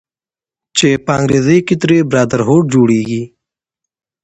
چې 0.77 0.89
په 1.05 1.11
انګريزۍ 1.17 1.59
کښې 1.67 1.75
ترې 1.81 1.99
Brotherhood 2.11 2.63
جوړيږي 2.73 3.23